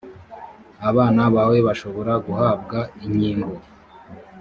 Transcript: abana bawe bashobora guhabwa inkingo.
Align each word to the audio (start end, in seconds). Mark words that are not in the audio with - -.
abana 0.89 1.21
bawe 1.35 1.57
bashobora 1.67 2.13
guhabwa 2.25 2.79
inkingo. 3.05 3.51